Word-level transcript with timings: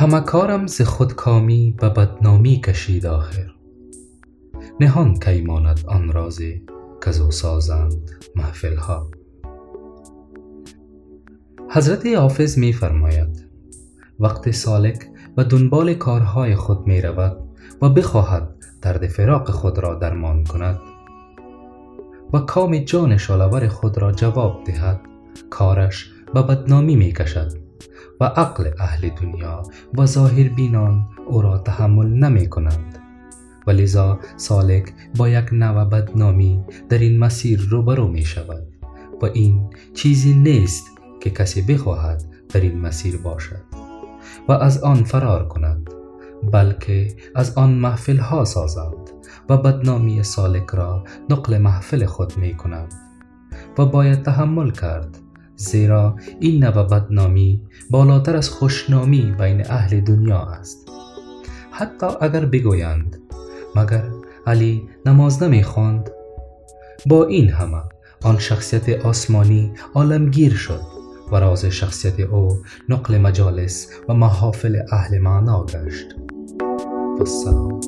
همه 0.00 0.20
کارم 0.20 0.66
ز 0.66 0.82
خودکامی 0.82 1.74
به 1.80 1.88
بدنامی 1.88 2.60
کشید 2.60 3.06
آخر. 3.06 3.46
نهان 4.80 5.18
کی 5.18 5.42
ماند 5.42 5.80
آن 5.86 6.12
راز 6.12 6.40
کز 7.04 7.20
او 7.20 7.30
سازند 7.30 8.10
محفل 8.36 8.76
ها 8.76 9.10
حضرت 11.70 12.06
حافظ 12.06 12.58
می 12.58 12.72
فرماید 12.72 13.48
وقت 14.20 14.50
سالک 14.50 15.06
به 15.36 15.44
دنبال 15.44 15.94
کارهای 15.94 16.56
خود 16.56 16.86
می 16.86 17.00
رود 17.00 17.36
و 17.82 17.88
بخواهد 17.88 18.56
درد 18.82 19.06
فراق 19.06 19.50
خود 19.50 19.78
را 19.78 19.94
درمان 19.94 20.44
کند 20.44 20.80
و 22.32 22.38
کام 22.38 22.78
جان 22.78 23.16
شالور 23.16 23.68
خود 23.68 23.98
را 23.98 24.12
جواب 24.12 24.64
دهد 24.64 25.00
کارش 25.50 26.10
به 26.34 26.42
بدنامی 26.42 26.96
می 26.96 27.12
کشد. 27.12 27.69
و 28.20 28.24
عقل 28.24 28.70
اهل 28.78 29.08
دنیا 29.08 29.62
و 29.94 30.06
ظاهر 30.06 30.48
بینان 30.48 31.06
او 31.26 31.42
را 31.42 31.58
تحمل 31.58 32.06
نمی 32.06 32.48
کنند. 32.48 33.00
و 33.66 33.70
لذا 33.70 34.18
سالک 34.36 34.92
با 35.16 35.28
یک 35.28 35.52
نوع 35.52 35.84
بدنامی 35.84 36.64
در 36.88 36.98
این 36.98 37.18
مسیر 37.18 37.60
روبرو 37.70 38.08
می 38.08 38.24
شود 38.24 38.66
و 39.22 39.26
این 39.26 39.70
چیزی 39.94 40.34
نیست 40.34 40.86
که 41.20 41.30
کسی 41.30 41.62
بخواهد 41.62 42.24
در 42.48 42.60
این 42.60 42.80
مسیر 42.80 43.16
باشد 43.16 43.62
و 44.48 44.52
از 44.52 44.82
آن 44.82 45.04
فرار 45.04 45.48
کند 45.48 45.90
بلکه 46.52 47.08
از 47.34 47.58
آن 47.58 47.70
محفل 47.74 48.18
ها 48.18 48.44
سازند 48.44 49.10
و 49.48 49.56
بدنامی 49.56 50.22
سالک 50.22 50.66
را 50.70 51.04
نقل 51.30 51.58
محفل 51.58 52.06
خود 52.06 52.38
می 52.38 52.54
کنند 52.54 52.94
و 53.78 53.86
باید 53.86 54.22
تحمل 54.22 54.70
کرد 54.70 55.18
زیرا 55.60 56.16
این 56.40 56.64
نوع 56.64 56.82
بدنامی 56.82 57.62
بالاتر 57.90 58.36
از 58.36 58.50
خوشنامی 58.50 59.34
بین 59.38 59.70
اهل 59.70 60.00
دنیا 60.00 60.38
است. 60.38 60.88
حتی 61.70 62.06
اگر 62.20 62.44
بگویند 62.44 63.16
مگر 63.76 64.04
علی 64.46 64.88
نماز 65.06 65.42
نمی 65.42 65.62
خواند 65.62 66.10
با 67.06 67.26
این 67.26 67.50
همه 67.50 67.82
آن 68.22 68.38
شخصیت 68.38 68.88
آسمانی 69.06 69.72
عالمگیر 69.94 70.54
شد 70.54 70.80
و 71.32 71.36
راز 71.36 71.64
شخصیت 71.64 72.20
او 72.20 72.58
نقل 72.88 73.18
مجالس 73.18 73.90
و 74.08 74.14
محافل 74.14 74.82
اهل 74.92 75.18
معنا 75.18 75.64
گشت. 75.64 76.06
والسلام. 77.18 77.80